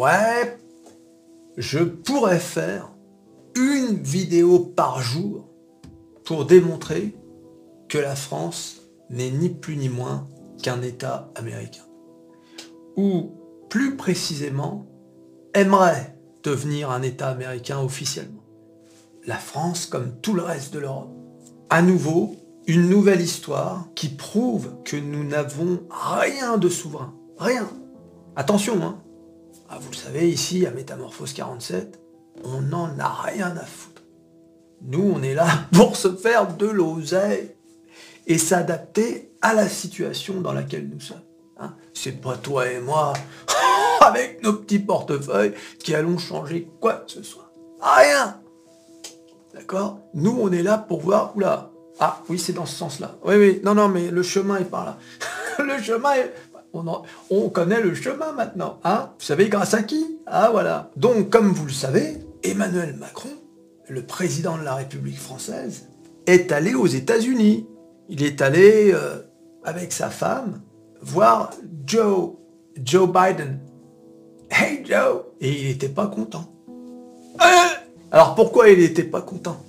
[0.00, 0.58] Ouais,
[1.58, 2.90] je pourrais faire
[3.54, 5.46] une vidéo par jour
[6.24, 7.14] pour démontrer
[7.86, 10.26] que la France n'est ni plus ni moins
[10.62, 11.82] qu'un État américain.
[12.96, 13.32] Ou
[13.68, 14.86] plus précisément,
[15.52, 18.42] aimerait devenir un État américain officiellement.
[19.26, 21.14] La France comme tout le reste de l'Europe.
[21.68, 22.36] À nouveau,
[22.66, 27.12] une nouvelle histoire qui prouve que nous n'avons rien de souverain.
[27.36, 27.68] Rien.
[28.34, 28.99] Attention, hein.
[29.72, 32.00] Ah, vous le savez, ici, à Métamorphose 47,
[32.42, 34.02] on n'en a rien à foutre.
[34.82, 37.54] Nous, on est là pour se faire de l'oseille
[38.26, 41.22] et s'adapter à la situation dans laquelle nous sommes.
[41.60, 41.76] Hein.
[41.94, 43.12] C'est pas toi et moi,
[44.00, 47.52] avec nos petits portefeuilles, qui allons changer quoi que ce soit.
[47.80, 48.40] Rien
[49.54, 50.00] D'accord?
[50.14, 53.14] Nous, on est là pour voir, oula, ah oui, c'est dans ce sens-là.
[53.24, 54.98] Oui, oui, non, non, mais le chemin est par là.
[55.64, 56.34] le chemin est...
[56.72, 56.84] On,
[57.30, 58.78] on, connaît le chemin maintenant.
[58.84, 60.90] Hein vous savez grâce à qui Ah voilà.
[60.96, 63.30] Donc, comme vous le savez, Emmanuel Macron,
[63.88, 65.88] le président de la République française,
[66.26, 67.66] est allé aux États-Unis.
[68.08, 69.22] Il est allé euh,
[69.64, 70.60] avec sa femme
[71.02, 71.50] voir
[71.86, 72.32] Joe,
[72.82, 73.58] Joe Biden.
[74.50, 76.52] Hey Joe Et il n'était pas content.
[77.40, 77.44] Euh
[78.10, 79.60] Alors pourquoi il n'était pas content?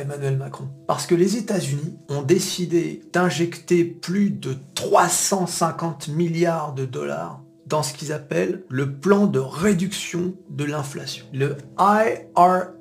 [0.00, 0.68] Emmanuel Macron.
[0.86, 7.94] Parce que les États-Unis ont décidé d'injecter plus de 350 milliards de dollars dans ce
[7.94, 11.24] qu'ils appellent le plan de réduction de l'inflation.
[11.32, 12.72] Le IRA,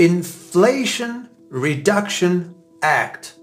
[0.00, 2.44] Inflation Reduction
[2.82, 3.40] Act.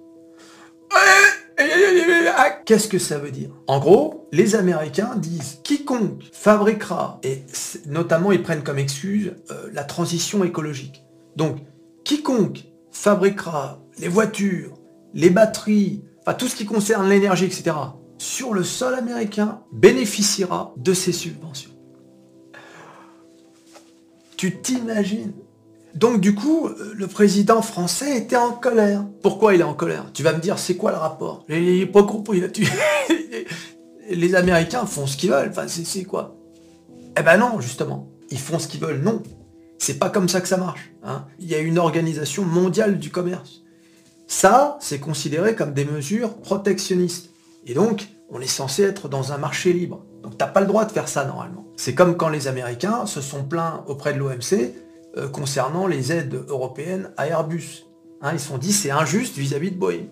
[2.66, 3.50] Qu'est-ce que ça veut dire?
[3.68, 7.44] En gros, les Américains disent quiconque fabriquera, et
[7.86, 11.04] notamment ils prennent comme excuse euh, la transition écologique.
[11.36, 11.58] Donc,
[12.06, 12.64] quiconque
[12.94, 14.78] fabriquera les voitures,
[15.14, 17.76] les batteries, enfin tout ce qui concerne l'énergie, etc.,
[18.18, 21.72] sur le sol américain, bénéficiera de ces subventions.
[24.38, 25.34] Tu t'imagines?
[25.96, 29.06] Donc du coup, le président français était en colère.
[29.22, 30.06] Pourquoi il est en colère?
[30.14, 31.46] Tu vas me dire, c'est quoi le rapport?
[31.50, 32.48] Il pas compris là.
[34.10, 35.50] Les Américains font ce qu'ils veulent.
[35.50, 36.36] Enfin, c'est quoi?
[37.18, 38.10] Eh ben non, justement.
[38.32, 39.02] Ils font ce qu'ils veulent.
[39.02, 39.22] Non.
[39.86, 40.94] C'est pas comme ça que ça marche.
[41.04, 41.26] Hein.
[41.40, 43.64] Il y a une organisation mondiale du commerce.
[44.28, 47.32] Ça, c'est considéré comme des mesures protectionnistes.
[47.68, 50.06] Et donc, on est censé être dans un marché libre.
[50.22, 51.66] Donc t'as pas le droit de faire ça normalement.
[51.76, 54.74] C'est comme quand les Américains se sont plaints auprès de l'OMC
[55.18, 57.84] euh, concernant les aides européennes à Airbus.
[58.22, 60.06] Hein, ils se sont dit c'est injuste vis-à-vis de Boeing.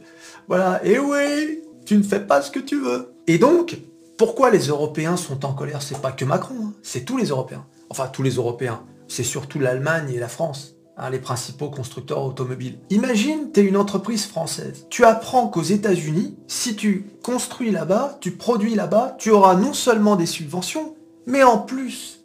[0.50, 3.14] Voilà, et oui, tu ne fais pas ce que tu veux.
[3.26, 3.78] Et donc,
[4.18, 5.82] pourquoi les Européens sont en colère?
[5.82, 6.74] C'est pas que Macron, hein.
[6.84, 7.66] c'est tous les Européens.
[7.90, 12.80] Enfin, tous les Européens c'est surtout l'Allemagne et la France, hein, les principaux constructeurs automobiles.
[12.90, 14.88] Imagine, tu es une entreprise française.
[14.90, 20.16] Tu apprends qu'aux États-Unis, si tu construis là-bas, tu produis là-bas, tu auras non seulement
[20.16, 20.96] des subventions,
[21.28, 22.22] mais en plus,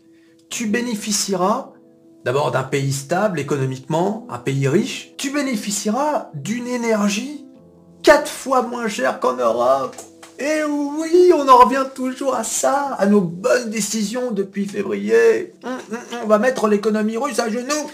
[0.49, 1.73] tu bénéficieras
[2.25, 7.45] d'abord d'un pays stable économiquement, un pays riche, tu bénéficieras d'une énergie
[8.03, 9.97] quatre fois moins chère qu'en Europe.
[10.39, 15.55] Et oui, on en revient toujours à ça, à nos bonnes décisions depuis février.
[15.65, 17.91] Hum, hum, hum, on va mettre l'économie russe à genoux.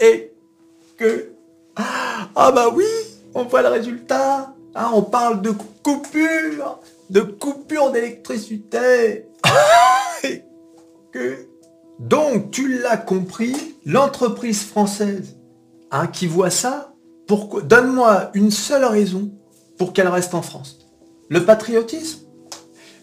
[0.00, 0.32] Et
[0.96, 1.32] que...
[1.76, 2.86] Ah bah oui,
[3.34, 4.54] on voit le résultat.
[4.74, 5.52] Hein, on parle de
[5.82, 6.80] coupure,
[7.10, 9.26] de coupure d'électricité.
[10.24, 10.42] Et
[11.12, 11.46] que...
[11.98, 15.36] Donc, tu l'as compris, l'entreprise française
[15.90, 16.92] hein, qui voit ça,
[17.26, 19.30] pourquoi Donne-moi une seule raison
[19.78, 20.85] pour qu'elle reste en France.
[21.28, 22.20] Le patriotisme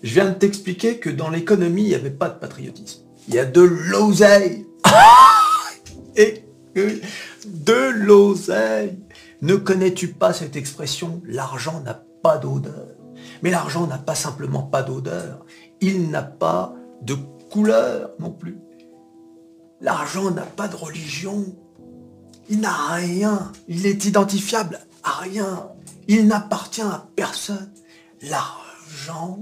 [0.01, 3.01] Je viens de t'expliquer que dans l'économie, il n'y avait pas de patriotisme.
[3.27, 4.65] Il y a de l'oseille.
[6.15, 6.45] Et
[6.75, 8.97] de l'oseille.
[9.41, 12.95] Ne connais-tu pas cette expression L'argent n'a pas d'odeur.
[13.41, 15.45] Mais l'argent n'a pas simplement pas d'odeur.
[15.81, 17.15] Il n'a pas de
[17.51, 18.57] couleur non plus.
[19.81, 21.43] L'argent n'a pas de religion.
[22.49, 23.51] Il n'a rien.
[23.67, 25.67] Il est identifiable à rien.
[26.07, 27.72] Il n'appartient à personne
[28.29, 29.41] l'argent,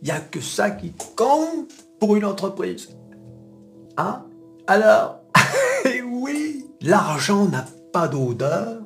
[0.00, 2.88] il n'y a que ça qui compte pour une entreprise.
[3.96, 4.24] Hein?
[4.66, 5.20] Alors,
[6.06, 8.82] oui, l'argent n'a pas d'odeur,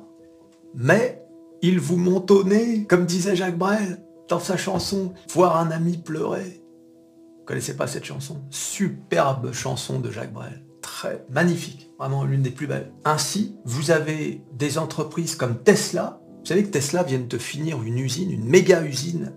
[0.73, 1.23] mais
[1.61, 5.97] il vous monte au nez, comme disait Jacques Brel dans sa chanson Voir un ami
[5.97, 6.61] pleurer.
[7.39, 8.41] Vous connaissez pas cette chanson?
[8.49, 10.63] Superbe chanson de Jacques Brel.
[10.81, 12.91] Très magnifique, vraiment l'une des plus belles.
[13.05, 17.97] Ainsi, vous avez des entreprises comme Tesla vous savez que Tesla vient de finir une
[17.97, 19.33] usine, une méga usine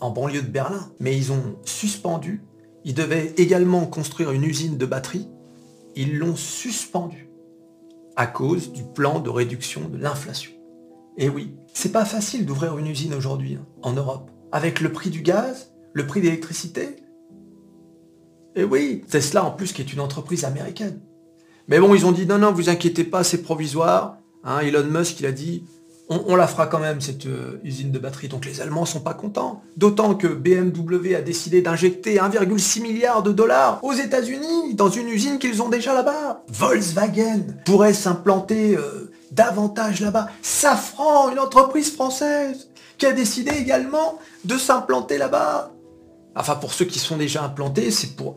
[0.00, 0.90] en banlieue de Berlin.
[1.00, 2.42] Mais ils ont suspendu.
[2.86, 5.28] Ils devaient également construire une usine de batterie.
[5.96, 7.28] Ils l'ont suspendu
[8.16, 10.52] à cause du plan de réduction de l'inflation.
[11.18, 14.30] Et oui, c'est pas facile d'ouvrir une usine aujourd'hui hein, en Europe.
[14.50, 16.96] Avec le prix du gaz, le prix d'électricité,
[18.56, 21.02] Et oui, Tesla en plus qui est une entreprise américaine.
[21.68, 24.16] Mais bon, ils ont dit non, non, vous inquiétez pas, c'est provisoire.
[24.42, 25.64] Hein, Elon Musk, il a dit,
[26.10, 28.28] on, la fera quand même, cette euh, usine de batterie.
[28.28, 29.62] Donc les Allemands sont pas contents.
[29.76, 35.38] D'autant que BMW a décidé d'injecter 1,6 milliard de dollars aux États-Unis dans une usine
[35.38, 36.44] qu'ils ont déjà là-bas.
[36.48, 40.28] Volkswagen pourrait s'implanter euh, davantage là-bas.
[40.40, 45.72] Safran, une entreprise française, qui a décidé également de s'implanter là-bas.
[46.34, 48.36] Enfin, pour ceux qui sont déjà implantés, c'est pour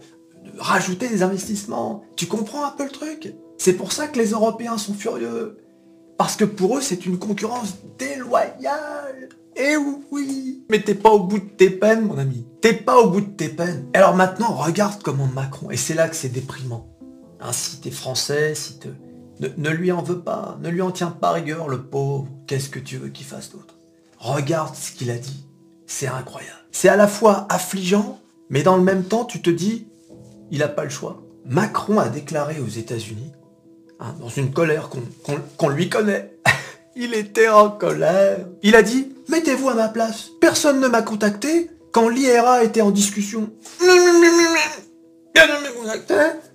[0.57, 2.03] rajouter des investissements.
[2.15, 3.33] Tu comprends un peu le truc?
[3.57, 5.57] C'est pour ça que les Européens sont furieux.
[6.17, 9.29] Parce que pour eux, c'est une concurrence déloyale.
[9.55, 9.75] Et
[10.11, 12.45] oui Mais t'es pas au bout de tes peines, mon ami.
[12.61, 13.87] T'es pas au bout de tes peines.
[13.93, 16.87] Alors maintenant, regarde comment Macron, et c'est là que c'est déprimant.
[17.39, 18.87] Hein, si t'es français, si te...
[19.39, 22.27] Ne, ne, lui en veux pas, ne lui en tiens pas rigueur, le pauvre.
[22.45, 23.75] Qu'est-ce que tu veux qu'il fasse d'autre?
[24.19, 25.47] Regarde ce qu'il a dit.
[25.87, 26.59] C'est incroyable.
[26.71, 28.19] C'est à la fois affligeant,
[28.49, 29.87] mais dans le même temps, tu te dis,
[30.51, 31.23] il n'a pas le choix.
[31.45, 33.31] Macron a déclaré aux États-Unis
[34.03, 34.89] Hein, dans une colère
[35.57, 36.33] qu'on lui connaît.
[36.95, 38.39] Il était en colère.
[38.63, 40.29] Il a dit, mettez-vous à ma place.
[40.41, 43.51] Personne ne m'a contacté quand l'IRA était en discussion.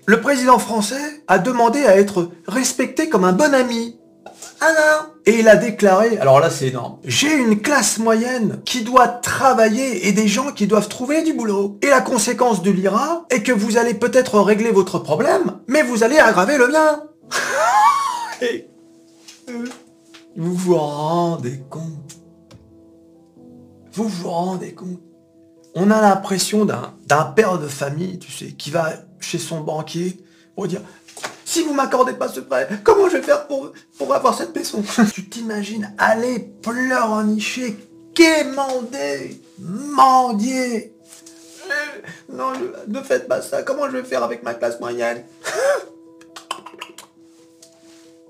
[0.07, 3.97] Le président français a demandé à être respecté comme un bon ami.
[5.25, 10.07] Et il a déclaré, alors là c'est énorme, j'ai une classe moyenne qui doit travailler
[10.09, 11.79] et des gens qui doivent trouver du boulot.
[11.83, 16.05] Et la conséquence de l'IRA est que vous allez peut-être régler votre problème, mais vous
[16.05, 17.03] allez aggraver le mien.
[20.37, 22.17] vous vous rendez compte?
[23.93, 25.01] Vous vous rendez compte?
[25.75, 30.25] On a l'impression d'un père de famille, tu sais, qui va chez son banquier
[30.55, 30.81] pour dire
[31.45, 33.73] si vous m'accordez pas ce prêt, comment je vais faire pour,
[34.13, 34.83] avoir cette maison?
[35.15, 37.79] Tu t'imagines aller pleurnicher,
[38.15, 40.93] quémander, mendier?
[42.31, 42.53] Non,
[42.87, 43.63] ne faites pas ça.
[43.63, 45.25] Comment je vais faire avec ma classe moyenne?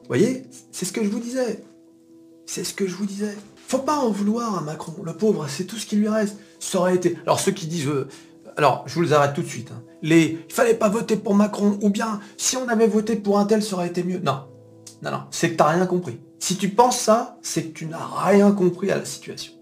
[0.08, 1.62] voyez C'est ce que je vous disais.
[2.46, 3.34] C'est ce que je vous disais.
[3.68, 4.94] Faut pas en vouloir à Macron.
[5.02, 6.36] Le pauvre, c'est tout ce qui lui reste.
[6.60, 7.16] Ça aurait été...
[7.24, 7.88] Alors ceux qui disent...
[7.88, 8.08] Euh,
[8.56, 9.70] alors, je vous les arrête tout de suite.
[9.72, 9.82] Hein.
[10.02, 10.38] Les...
[10.48, 11.78] Il fallait pas voter pour Macron.
[11.82, 14.18] Ou bien, si on avait voté pour un tel, ça aurait été mieux.
[14.18, 14.44] Non.
[15.02, 15.22] Non, non.
[15.30, 16.18] C'est que t'as rien compris.
[16.38, 19.52] Si tu penses ça, c'est que tu n'as rien compris à la situation.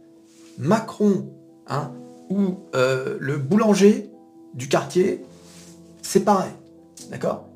[0.59, 1.29] Macron,
[1.67, 1.93] hein,
[2.31, 4.11] ou euh, le boulanger
[4.55, 5.25] du quartier,
[6.03, 6.53] c'est pareil.
[7.11, 7.49] D'accord?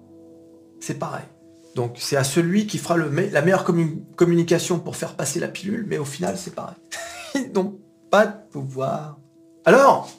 [0.81, 1.25] C'est pareil.
[1.75, 3.65] Donc c'est à celui qui fera la meilleure
[4.17, 6.77] communication pour faire passer la pilule, mais au final c'est pareil.
[7.35, 7.79] Ils n'ont
[8.11, 9.19] pas de pouvoir.
[9.65, 10.11] Alors,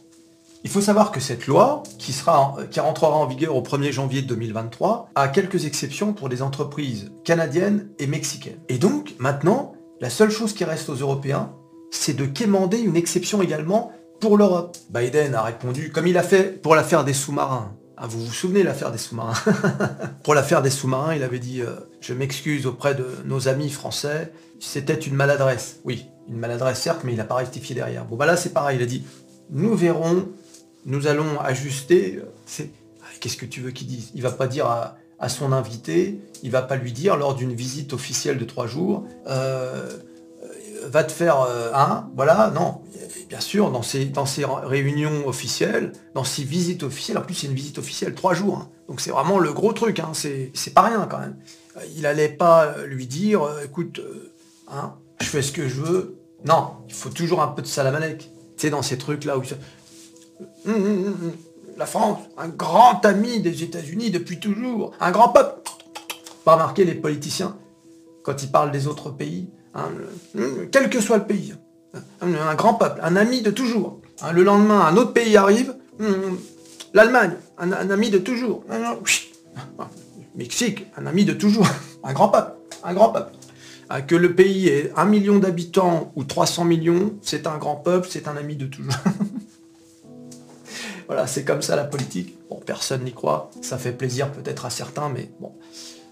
[0.63, 4.21] il faut savoir que cette loi, qui, sera, qui rentrera en vigueur au 1er janvier
[4.21, 8.59] 2023, a quelques exceptions pour des entreprises canadiennes et mexicaines.
[8.67, 11.53] Et donc, maintenant, la seule chose qui reste aux Européens,
[11.91, 14.77] c'est de quémander une exception également pour l'Europe.
[14.89, 17.73] Biden a répondu, comme il a fait pour l'affaire des sous-marins.
[18.01, 19.33] Ah, vous vous souvenez l'affaire des sous-marins?
[20.23, 24.31] Pour l'affaire des sous-marins, il avait dit euh, Je m'excuse auprès de nos amis français,
[24.61, 25.81] c'était une maladresse.
[25.83, 28.05] Oui, une maladresse certes, mais il n'a pas rectifié derrière.
[28.05, 29.03] Bon bah là c'est pareil, il a dit
[29.49, 30.29] Nous verrons,
[30.85, 32.21] nous allons ajuster.
[33.01, 34.11] Ah, qu'est-ce que tu veux qu'il dise?
[34.15, 37.91] Il va pas dire à, son invité, il va pas lui dire lors d'une visite
[37.91, 39.89] officielle de trois jours, euh,
[40.85, 42.79] va te faire euh, un, voilà, non,
[43.29, 44.11] bien sûr, dans ces,
[44.63, 48.69] réunions officielles, dans ces visites officielles, en plus c'est une visite officielle, trois jours, hein.
[48.87, 51.37] donc c'est vraiment le gros truc, hein, c'est pas rien quand même.
[51.77, 54.01] Euh, il allait pas lui dire, euh, écoute,
[54.67, 58.17] hein, je fais ce que je veux, non, il faut toujours un peu de salamanec,
[58.17, 59.43] tu sais, dans ces trucs-là où...
[60.65, 61.31] Hum, hum, hum,
[61.77, 65.61] la France, un grand ami des États-Unis depuis toujours, un grand peuple.
[66.43, 67.57] Pas remarquer les politiciens,
[68.23, 69.49] quand ils parlent des autres pays,
[70.71, 71.53] quel que soit le pays,
[72.21, 73.99] un grand peuple, un ami de toujours.
[74.33, 75.75] Le lendemain, un autre pays arrive,
[76.93, 78.63] l'Allemagne, un, ami de toujours.
[80.35, 81.67] Mexique, un ami de toujours.
[82.01, 83.33] Un grand peuple, un grand peuple.
[84.07, 88.29] Que le pays ait un million d'habitants ou 300 millions, c'est un grand peuple, c'est
[88.29, 88.93] un ami de toujours.
[91.07, 92.37] voilà, c'est comme ça la politique.
[92.49, 93.49] Bon, personne n'y croit.
[93.61, 95.51] Ça fait plaisir peut-être à certains, mais bon,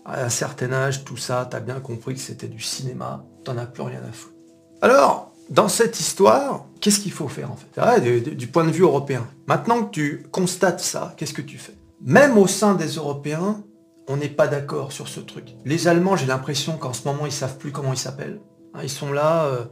[0.04, 3.66] à un certain âge, tout ça, t'as bien compris que c'était du cinéma, t'en as
[3.66, 4.36] plus rien à foutre.
[4.82, 8.22] Alors, dans cette histoire, qu'est-ce qu'il faut faire en fait?
[8.36, 9.28] Du, point de vue européen.
[9.48, 11.76] Maintenant que tu constates ça, qu'est-ce que tu fais?
[12.02, 13.64] Même au sein des Européens,
[14.08, 15.56] on n'est pas d'accord sur ce truc.
[15.66, 18.40] Les Allemands, j'ai l'impression qu'en ce moment, ils savent plus comment ils s'appellent.
[18.74, 19.46] Hein, ils sont là...
[19.46, 19.66] Euh,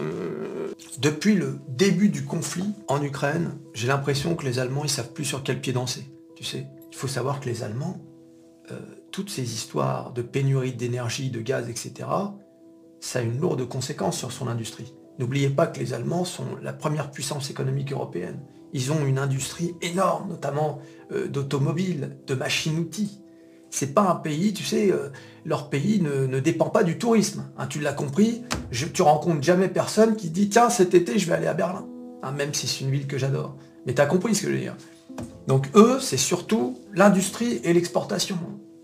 [0.00, 5.12] euh, depuis le début du conflit en Ukraine, j'ai l'impression que les Allemands, ils savent
[5.12, 6.06] plus sur quel pied danser.
[6.34, 8.00] Tu sais, il faut savoir que les Allemands,
[8.70, 8.78] euh,
[9.10, 12.08] toutes ces histoires de pénurie d'énergie, de gaz, etc.,
[13.02, 14.94] ça a une lourde conséquence sur son industrie.
[15.18, 18.40] N'oubliez pas que les Allemands sont la première puissance économique européenne.
[18.72, 20.78] Ils ont une industrie énorme, notamment
[21.10, 23.20] euh, d'automobiles, de machines-outils.
[23.70, 25.08] C'est pas un pays, tu sais, euh,
[25.44, 27.50] leur pays ne, dépend pas du tourisme.
[27.58, 31.34] Hein, tu l'as compris, tu rencontres jamais personne qui dit tiens cet été je vais
[31.34, 31.86] aller à Berlin.
[32.22, 33.56] Hein, même si c'est une ville que j'adore.
[33.84, 34.76] Mais tu as compris ce que je veux dire.
[35.48, 38.38] Donc eux, c'est surtout l'industrie et l'exportation.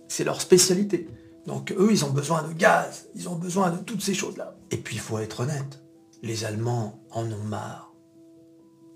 [0.08, 1.08] C'est leur spécialité.
[1.48, 4.54] Donc eux, ils ont besoin de gaz, ils ont besoin de toutes ces choses-là.
[4.70, 5.82] Et puis il faut être honnête,
[6.22, 7.94] les Allemands en ont marre.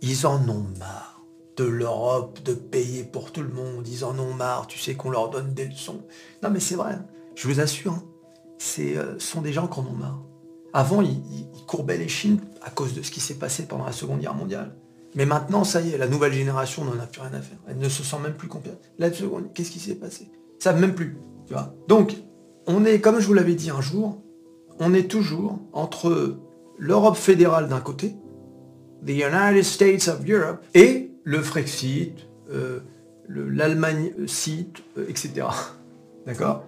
[0.03, 1.23] Ils en ont marre
[1.57, 3.89] de l'Europe, de payer pour tout le monde.
[3.89, 6.03] Ils en ont marre, tu sais, qu'on leur donne des leçons.
[6.43, 6.99] Non mais c'est vrai,
[7.35, 8.05] je vous assure, hein.
[8.81, 10.21] euh, ce sont des gens qui en ont marre.
[10.75, 14.21] Avant, ils, courbaient les chines à cause de ce qui s'est passé pendant la Seconde
[14.21, 14.77] Guerre mondiale.
[15.15, 17.59] Mais maintenant, ça y est, la nouvelle génération n'en a plus rien à faire.
[17.67, 18.81] Elle ne se sent même plus compétente.
[18.99, 20.31] La seconde, qu'est-ce qui s'est passé?
[20.59, 21.17] Ils savent même plus.
[21.47, 21.55] Tu
[21.89, 22.15] Donc,
[22.67, 24.23] on est, comme je vous l'avais dit un jour,
[24.79, 26.37] on est toujours entre
[26.79, 28.15] l'Europe fédérale d'un côté,
[29.05, 32.15] the United States of Europe, et le Frexit,
[32.51, 32.81] euh,
[33.29, 35.47] l'Allemagne site, euh, etc.
[36.27, 36.65] D'accord?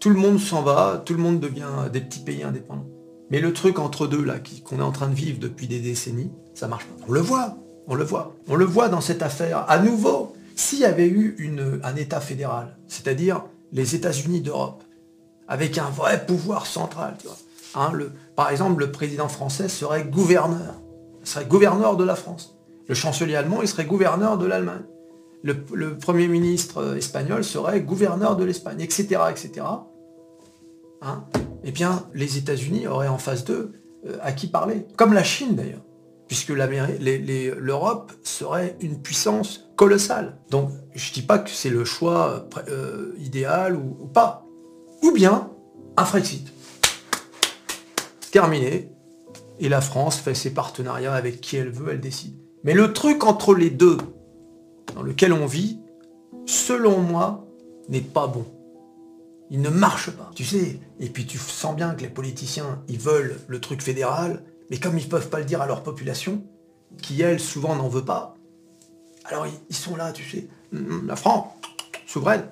[0.00, 2.86] Tout le monde s'en va, tout le monde devient des petits pays indépendants.
[3.30, 6.30] Mais le truc entre deux, là, qu'on est en train de vivre depuis des décennies,
[6.54, 7.04] ça marche pas.
[7.08, 7.56] On le voit,
[7.88, 8.36] on le voit.
[8.48, 9.64] On le voit dans cette affaire.
[9.68, 11.36] À nouveau, s'il y avait eu
[11.82, 14.84] un État fédéral, c'est-à-dire les États-Unis d'Europe,
[15.48, 17.36] avec un vrai pouvoir central, tu vois,
[17.74, 17.92] hein,
[18.34, 20.74] par exemple, le président français serait gouverneur.
[21.24, 22.56] Serait gouverneur de la France.
[22.88, 24.84] Le chancelier allemand, il serait gouverneur de l'Allemagne.
[25.42, 29.66] Le, premier ministre espagnol serait gouverneur de l'Espagne, etc., etc.
[31.02, 31.24] Hein,
[31.62, 33.72] eh bien, les États-Unis auraient en face d'eux
[34.06, 34.86] euh, à qui parler.
[34.96, 35.84] Comme la Chine d'ailleurs,
[36.26, 40.38] puisque l'Europe serait une puissance colossale.
[40.50, 44.45] Donc, je ne dis pas que c'est le choix euh, idéal ou, pas.
[45.06, 45.50] Ou bien,
[45.96, 46.52] un Frexit.
[48.30, 48.90] Terminé.
[49.58, 52.36] Et la France fait ses partenariats avec qui elle veut, elle décide.
[52.64, 53.96] Mais le truc entre les deux,
[54.94, 55.78] dans lequel on vit,
[56.44, 57.46] selon moi,
[57.88, 58.44] n'est pas bon
[59.50, 60.30] il ne marche pas.
[60.34, 64.42] Tu sais, et puis tu sens bien que les politiciens, ils veulent le truc fédéral,
[64.70, 66.42] mais comme ils peuvent pas le dire à leur population,
[67.00, 68.34] qui elle souvent n'en veut pas,
[69.24, 71.48] alors ils sont là, tu sais, la France,
[72.06, 72.44] souveraine,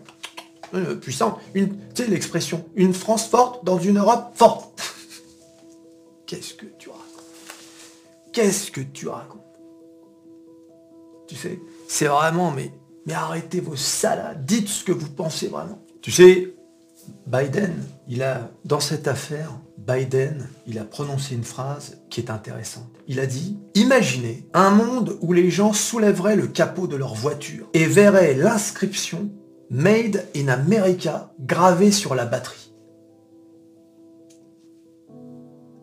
[0.74, 4.80] euh, puissante, une, tu sais l'expression, une France forte dans une Europe forte.
[6.26, 7.04] Qu'est-ce que tu racontes?
[8.32, 9.40] Qu'est-ce que tu racontes?
[11.28, 12.72] Tu sais, c'est vraiment, mais,
[13.06, 15.82] mais arrêtez vos salades, dites ce que vous pensez vraiment.
[16.02, 16.54] Tu sais,
[17.26, 22.90] Biden, il a, dans cette affaire, Biden, il a prononcé une phrase qui est intéressante.
[23.06, 27.68] Il a dit Imaginez un monde où les gens soulèveraient le capot de leur voiture
[27.74, 29.30] et verraient l'inscription
[29.70, 32.72] Made in America gravée sur la batterie.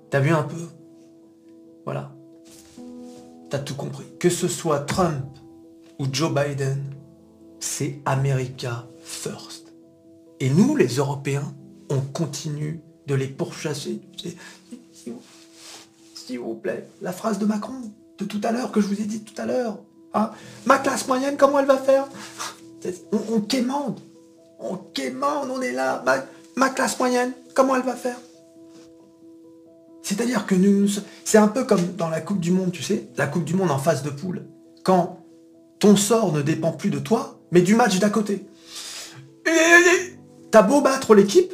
[0.09, 0.67] T'as vu un peu?
[1.85, 2.11] Voilà.
[3.49, 4.05] T'as tout compris.
[4.19, 5.25] Que ce soit Trump
[5.99, 6.83] ou Joe Biden,
[7.59, 9.73] c'est America First.
[10.39, 11.53] Et nous, les Européens,
[11.89, 14.01] on continue de les pourchasser.
[16.13, 17.81] S'il vous plaît, la phrase de Macron
[18.17, 19.79] de tout à l'heure, que je vous ai dit tout à l'heure.
[20.13, 20.31] Hein,
[20.65, 22.07] ma classe moyenne, comment elle va faire?
[23.11, 23.99] On, quémande.
[24.59, 26.03] On quémande, on est là.
[26.55, 28.17] Ma, classe moyenne, comment elle va faire?
[30.03, 30.87] C'est-à-dire que nous,
[31.23, 33.71] c'est un peu comme dans la Coupe du Monde, tu sais, la Coupe du Monde
[33.71, 34.45] en phase de poule.
[34.83, 35.19] Quand
[35.79, 38.45] ton sort ne dépend plus de toi, mais du match d'à côté.
[40.51, 41.53] T'as beau battre l'équipe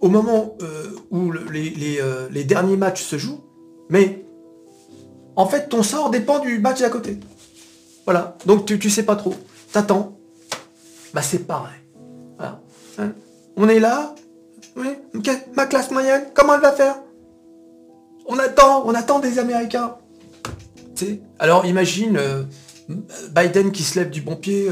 [0.00, 3.40] au moment euh, où euh, les, derniers matchs se jouent,
[3.90, 4.24] mais
[5.36, 7.18] en fait ton sort dépend du match d'à côté.
[8.06, 8.36] Voilà.
[8.46, 9.34] Donc tu, tu sais pas trop.
[9.72, 10.19] T'attends.
[11.12, 11.80] Bah c'est pareil.
[12.36, 12.60] Voilà.
[12.98, 13.12] Hein?
[13.56, 14.14] On est là?
[14.76, 14.88] Oui.
[15.54, 16.96] Ma classe moyenne, comment elle va faire?
[18.26, 19.96] On attend, on attend des Américains.
[20.94, 21.20] sais?
[21.38, 22.44] Alors imagine euh,
[23.34, 24.68] Biden qui se lève du bon pied.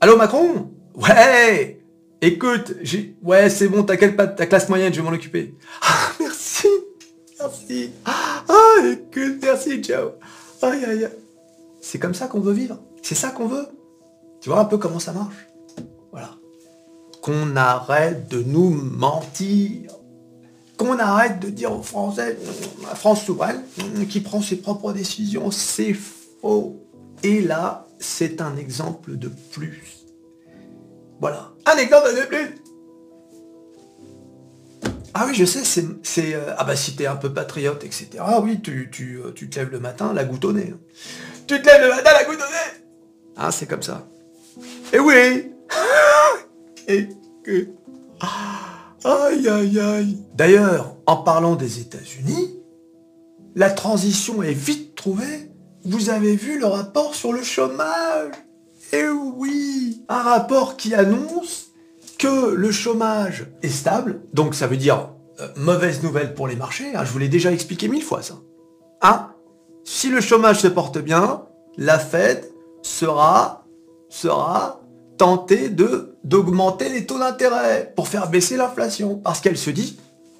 [0.00, 0.70] Allô Macron?
[0.94, 1.80] Ouais
[2.22, 3.16] Écoute, j'ai...
[3.22, 5.54] Ouais, c'est bon, t'as quelle ta classe moyenne, je vais m'en occuper.
[5.80, 6.68] Ah, merci.
[7.38, 7.92] Merci.
[8.04, 8.44] Ah,
[8.84, 10.10] écoute, merci, ciao.
[10.60, 11.10] Aïe, aïe, aïe.
[11.80, 12.78] C'est comme ça qu'on veut vivre.
[13.02, 13.66] C'est ça qu'on veut.
[14.40, 15.34] Tu vois un peu comment ça marche?
[16.10, 16.30] Voilà.
[17.22, 19.92] Qu'on arrête de nous mentir.
[20.76, 22.38] Qu'on arrête de dire aux Français,
[22.82, 23.62] la France souveraine,
[24.08, 26.80] qui prend ses propres décisions, c'est faux.
[27.22, 30.00] Et là, c'est un exemple de plus.
[31.20, 31.50] Voilà.
[31.66, 32.54] Un exemple de plus.
[35.12, 36.34] Ah oui, je sais, c'est...
[36.34, 38.08] Euh, ah bah si t'es un peu patriote, etc.
[38.20, 40.72] Ah oui, euh, tu, te lèves le matin, la goutte au nez.
[40.72, 40.78] Hein.
[41.46, 42.84] Tu te lèves le matin, la goutte au nez
[43.36, 44.06] Ah, c'est comme ça.
[44.92, 45.52] Et oui.
[46.88, 47.08] Et
[47.44, 47.68] que...
[49.04, 50.18] Aïe, aïe, aïe.
[50.34, 52.58] D'ailleurs, en parlant des États-Unis,
[53.54, 55.50] la transition est vite trouvée.
[55.84, 58.32] Vous avez vu le rapport sur le chômage?
[58.92, 60.02] Eh oui.
[60.08, 61.70] Un rapport qui annonce
[62.18, 66.94] que le chômage est stable, donc ça veut dire euh, mauvaise nouvelle pour les marchés,
[66.94, 68.34] hein, je vous l'ai déjà expliqué mille fois ça.
[69.00, 69.30] Hein?
[69.84, 71.46] Si le chômage se porte bien,
[71.78, 72.44] la Fed
[72.82, 73.59] sera,
[74.10, 74.82] sera
[75.16, 75.70] tentée
[76.24, 79.98] d'augmenter les taux d'intérêt pour faire baisser l'inflation, parce qu'elle se dit,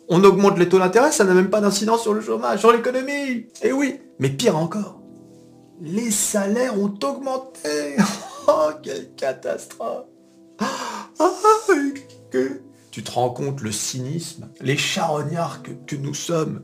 [0.09, 3.47] on augmente les taux d'intérêt, ça n'a même pas d'incidence sur le chômage, sur l'économie.
[3.63, 5.01] Eh oui, mais pire encore,
[5.81, 7.97] les salaires ont augmenté.
[8.49, 10.07] Oh, quelle catastrophe.
[10.59, 10.67] Ah.
[12.91, 16.63] Tu te rends compte le cynisme, les charognards que nous sommes.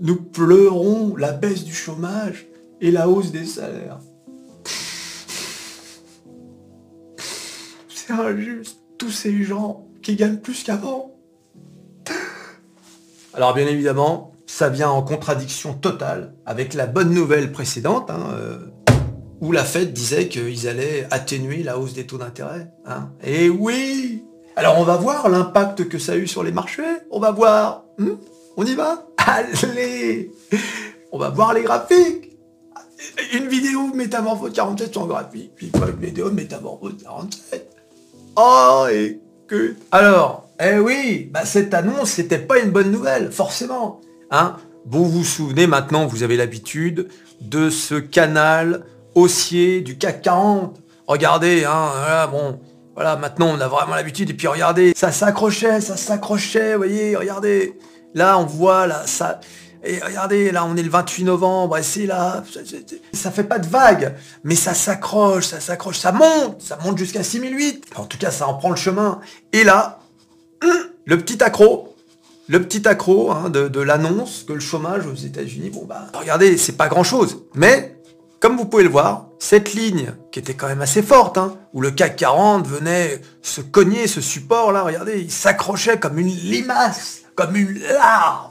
[0.00, 2.48] Nous pleurons la baisse du chômage
[2.80, 4.00] et la hausse des salaires.
[8.10, 8.80] C'est injuste.
[8.98, 11.14] Tous ces gens qui gagnent plus qu'avant.
[13.34, 18.58] Alors bien évidemment, ça vient en contradiction totale avec la bonne nouvelle précédente, hein, euh,
[19.40, 22.72] où la Fed disait qu'ils allaient atténuer la hausse des taux d'intérêt.
[22.84, 23.10] Hein.
[23.22, 24.24] Et oui
[24.56, 26.82] Alors on va voir l'impact que ça a eu sur les marchés.
[27.10, 27.84] On va voir.
[27.98, 28.16] Hmm
[28.56, 29.06] on y va?
[29.18, 30.32] Allez
[31.12, 32.36] On va voir les graphiques.
[33.32, 37.69] Une vidéo Métamorphose 47 sans graphique, puis une vidéo Métamorphose 47.
[38.36, 38.86] Oh.
[39.90, 44.00] Alors, eh oui, bah cette annonce, c'était pas une bonne nouvelle, forcément.
[44.30, 44.56] Hein
[44.86, 47.08] vous vous souvenez maintenant, vous avez l'habitude
[47.40, 48.84] de ce canal
[49.14, 50.80] haussier du CAC 40.
[51.06, 52.60] Regardez, hein, voilà, bon,
[52.94, 54.30] voilà, maintenant on a vraiment l'habitude.
[54.30, 57.78] Et puis regardez, ça s'accrochait, ça s'accrochait, voyez, regardez.
[58.14, 59.40] Là, on voit, là, ça...
[59.82, 62.44] Et regardez, là, on est le 28 novembre, et c'est là,
[63.12, 67.22] ça fait pas de vague, mais ça s'accroche, ça s'accroche, ça monte, ça monte jusqu'à
[67.22, 67.86] 6008.
[67.96, 69.20] En tout cas, ça en prend le chemin.
[69.52, 70.00] Et là,
[71.06, 71.96] le petit accro,
[72.48, 76.76] le petit accro hein, de, l'annonce que le chômage aux États-Unis, bon bah, regardez, c'est
[76.76, 77.44] pas grand-chose.
[77.54, 77.96] Mais,
[78.38, 81.80] comme vous pouvez le voir, cette ligne, qui était quand même assez forte, hein, où
[81.80, 87.22] le CAC 40 venait se cogner ce support là, regardez, il s'accrochait comme une limace,
[87.34, 88.49] comme une larve.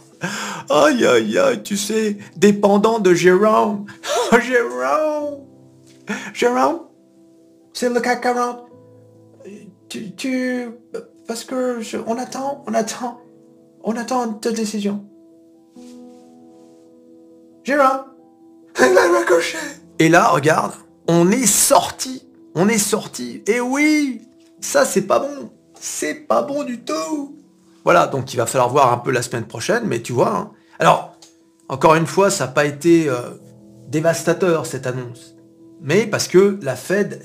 [0.69, 3.85] Aïe aïe aïe, tu sais, dépendant de Jérôme.
[4.31, 5.45] Oh, Jérôme
[6.33, 6.79] Jérôme?
[7.73, 8.69] C'est le CAC 40
[9.89, 10.69] tu, tu,
[11.27, 13.19] parce que on attend, on attend,
[13.83, 15.03] on attend ta décision.
[17.63, 18.05] Gérard,
[19.99, 20.73] Et là, regarde,
[21.07, 23.43] on est sorti, on est sorti.
[23.47, 24.21] Et oui,
[24.61, 27.35] ça c'est pas bon, c'est pas bon du tout.
[27.83, 30.35] Voilà, donc il va falloir voir un peu la semaine prochaine, mais tu vois.
[30.35, 30.51] Hein.
[30.79, 31.15] Alors,
[31.67, 33.31] encore une fois, ça n'a pas été euh,
[33.87, 35.35] dévastateur cette annonce
[35.81, 37.21] mais parce que la Fed,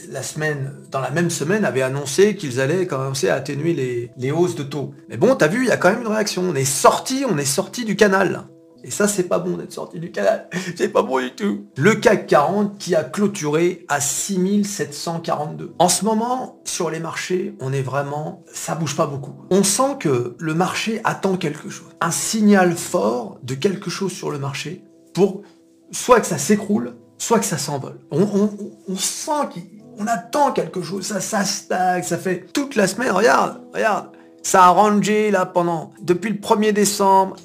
[0.91, 4.95] dans la même semaine, avait annoncé qu'ils allaient commencer à atténuer les, hausses de taux.
[5.09, 6.43] Mais bon, t'as vu, il y a quand même une réaction.
[6.43, 8.45] On est sorti, on est sorti du canal.
[8.85, 10.49] Et ça, c'est pas bon d'être sorti du canal.
[10.77, 11.67] C'est pas bon du tout.
[11.77, 15.75] Le CAC 40 qui a clôturé à 6742.
[15.79, 19.35] En ce moment, sur les marchés, on est vraiment, ça bouge pas beaucoup.
[19.51, 21.89] On sent que le marché attend quelque chose.
[22.03, 25.43] Un signal fort de quelque chose sur le marché pour
[25.91, 27.99] soit que ça s'écroule, soit que ça s'envole.
[28.11, 28.51] On,
[28.97, 34.09] sent qu'on attend quelque chose, ça, ça stagne, ça fait toute la semaine, regarde, regarde,
[34.43, 37.37] ça a rangé là pendant, depuis le 1er décembre,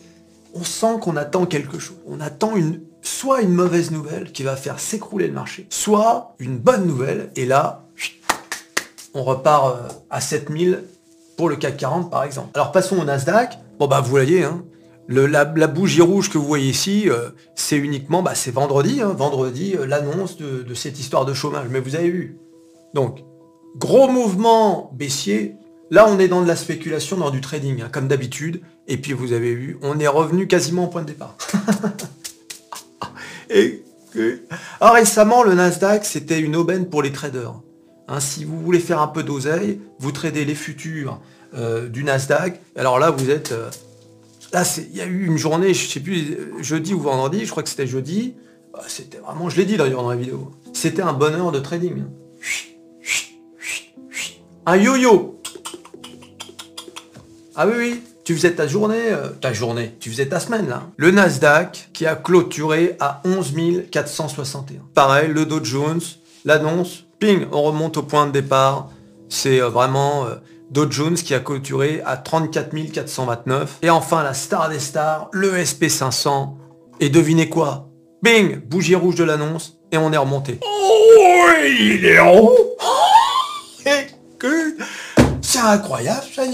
[0.54, 1.98] on sent qu'on attend quelque chose.
[2.08, 2.54] On attend
[3.02, 7.46] soit une mauvaise nouvelle qui va faire s'écrouler le marché, soit une bonne nouvelle, et
[7.46, 7.88] là,
[9.14, 10.84] on repart euh, à 7000
[11.38, 12.50] pour le CAC 40 par exemple.
[12.54, 13.58] Alors passons au Nasdaq.
[13.80, 14.64] Bon bah vous voyez, hein,
[15.10, 19.76] la, bougie rouge que vous voyez ici, euh, c'est uniquement, bah, c'est vendredi, hein, vendredi,
[19.76, 21.68] euh, l'annonce de, cette histoire de chômage.
[21.70, 22.38] Mais vous avez vu.
[22.94, 23.24] Donc,
[23.78, 25.56] gros mouvement baissier.
[25.92, 28.62] Là, on est dans de la spéculation, dans du trading, hein, comme d'habitude.
[28.88, 31.36] Et puis, vous avez vu, on est revenu quasiment au point de départ.
[33.50, 33.84] Et
[34.80, 37.56] Alors, récemment, le Nasdaq, c'était une aubaine pour les traders.
[38.08, 41.20] Hein, si vous voulez faire un peu d'oseille, vous tradez les futurs
[41.56, 42.60] euh, du Nasdaq.
[42.76, 43.54] Alors là, vous êtes...
[44.52, 47.64] Là, il y a eu une journée, je sais plus, jeudi ou vendredi, je crois
[47.64, 48.36] que c'était jeudi.
[48.74, 50.52] Bah, c'était vraiment, je l'ai dit d'ailleurs dans la vidéo.
[50.74, 52.04] C'était un bonheur de trading.
[54.66, 55.39] Un yo-yo.
[57.62, 58.04] Ah oui, oui.
[58.24, 60.84] Tu faisais ta journée, euh, ta journée, tu faisais ta semaine là.
[60.96, 63.54] Le Nasdaq qui a clôturé à 11
[63.92, 64.80] 461.
[64.94, 66.00] Pareil, le Dow Jones,
[66.46, 68.88] l'annonce, ping, on remonte au point de départ.
[69.28, 70.36] C'est euh, vraiment euh,
[70.72, 73.80] Dow Jones qui a clôturé à 34 429.
[73.82, 76.54] Et enfin, la star des stars, le SP500.
[77.02, 77.90] Et devinez quoi?
[78.24, 79.80] Bing Bougie rouge de l'annonce.
[79.92, 80.62] Et on est remonté.
[80.64, 82.78] Oh, il est en haut
[85.42, 86.46] C'est incroyable, ça,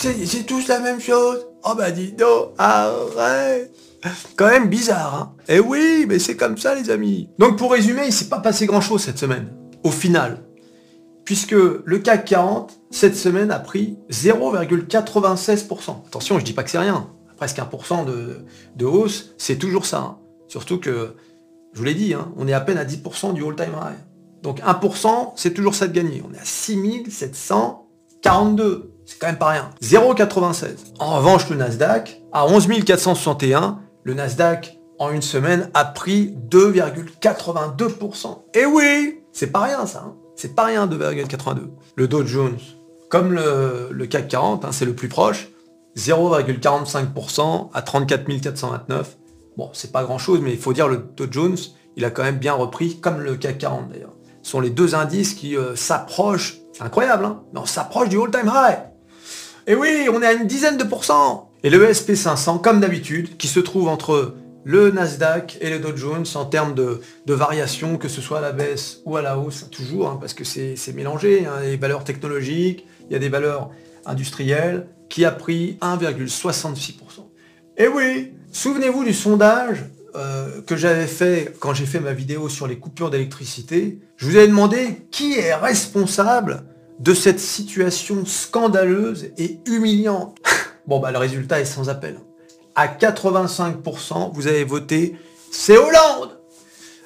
[0.00, 1.44] C'est tous la même chose.
[1.64, 3.72] Oh bah dis donc, arrête
[4.36, 7.28] Quand même bizarre, hein Eh oui, mais c'est comme ça, les amis.
[7.40, 10.44] Donc pour résumer, il s'est pas passé grand-chose cette semaine, au final.
[11.24, 16.06] Puisque le CAC 40, cette semaine, a pris 0,96%.
[16.06, 17.10] Attention, je dis pas que c'est rien.
[17.36, 18.44] Presque 1% de,
[18.76, 19.98] de hausse, c'est toujours ça.
[19.98, 20.18] hein.
[20.46, 21.16] Surtout que,
[21.72, 23.98] je vous l'ai dit, hein, on est à peine à 10% du all-time high.
[24.42, 26.22] Donc 1%, c'est toujours ça de gagner.
[26.24, 28.92] On est à 6742.
[29.08, 29.70] C'est quand même pas rien.
[29.82, 30.92] 0,96.
[30.98, 38.42] En revanche, le Nasdaq, à 11 461, le Nasdaq, en une semaine, a pris 2,82%.
[38.52, 40.04] Et oui C'est pas rien ça.
[40.06, 40.14] hein.
[40.36, 41.70] C'est pas rien 2,82.
[41.96, 42.58] Le Dow Jones,
[43.08, 45.48] comme le, CAC 40, hein, c'est le plus proche,
[45.96, 49.16] 0,45% à 34 429.
[49.56, 51.56] Bon, c'est pas grand chose, mais il faut dire le Dow Jones,
[51.96, 54.12] il a quand même bien repris, comme le CAC 40 d'ailleurs.
[54.42, 58.20] Ce sont les deux indices qui euh, s'approchent, c'est incroyable, hein mais on s'approche du
[58.20, 58.78] all-time high.
[59.68, 61.50] Et oui, on est à une dizaine de pourcents.
[61.62, 66.24] Et le SP500, comme d'habitude, qui se trouve entre le Nasdaq et le Dow Jones
[66.36, 70.08] en termes de, variation, que ce soit à la baisse ou à la hausse, toujours,
[70.08, 73.68] hein, parce que c'est mélangé, hein, des valeurs technologiques, il y a des valeurs
[74.06, 76.94] industrielles, qui a pris 1,66%.
[77.76, 79.84] Et oui, souvenez-vous du sondage
[80.16, 83.98] euh, que j'avais fait quand j'ai fait ma vidéo sur les coupures d'électricité.
[84.16, 86.64] Je vous avais demandé qui est responsable
[86.98, 90.36] de cette situation scandaleuse et humiliante.
[90.86, 92.20] bon bah le résultat est sans appel.
[92.74, 95.16] À 85%, vous avez voté
[95.50, 96.38] c'est Hollande.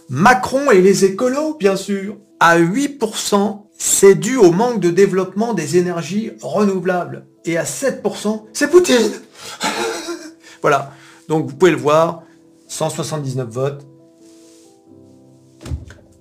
[0.09, 2.17] Macron et les écolos, bien sûr.
[2.41, 7.27] À 8%, c'est dû au manque de développement des énergies renouvelables.
[7.45, 9.13] Et à 7%, c'est Poutine.
[10.61, 10.93] voilà.
[11.29, 12.25] Donc vous pouvez le voir,
[12.69, 13.87] 179 votes.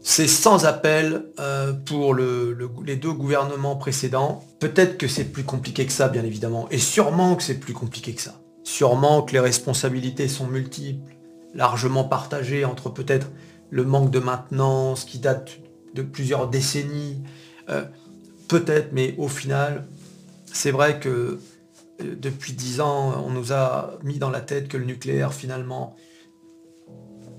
[0.03, 4.43] C'est sans appel euh, pour le- le- les deux gouvernements précédents.
[4.59, 6.67] Peut-être que c'est plus compliqué que ça, bien évidemment.
[6.71, 8.41] Et sûrement que c'est plus compliqué que ça.
[8.63, 11.15] Sûrement que les responsabilités sont multiples,
[11.53, 13.27] largement partagées entre peut-être
[13.69, 15.59] le manque de maintenance qui date
[15.93, 17.21] de plusieurs décennies.
[17.69, 17.83] Euh,
[18.47, 19.87] peut-être, mais au final,
[20.51, 21.39] c'est vrai que
[22.01, 25.95] euh, depuis dix ans, on nous a mis dans la tête que le nucléaire, finalement,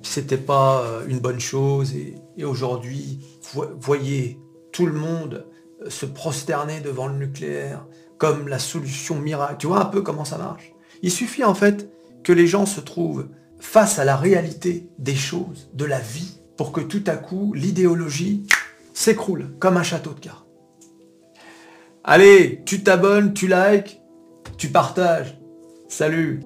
[0.03, 1.93] c'était pas une bonne chose.
[2.37, 3.19] Et aujourd'hui,
[3.53, 4.39] vo- voyez
[4.73, 5.47] tout le monde
[5.83, 7.87] euh, se prosterner devant le nucléaire
[8.19, 9.57] comme la solution miracle.
[9.59, 10.73] Tu vois un peu comment ça marche?
[11.03, 11.91] Il suffit en fait
[12.23, 16.73] que les gens se trouvent face à la réalité des choses, de la vie, pour
[16.73, 18.47] que tout à coup, l'idéologie
[18.95, 20.47] s'écroule comme un château de cartes.
[22.05, 24.01] Allez, tu t'abonnes, tu likes,
[24.57, 25.39] tu partages.
[25.89, 26.41] Salut